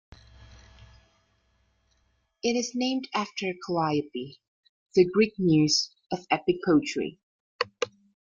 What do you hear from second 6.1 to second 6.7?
of epic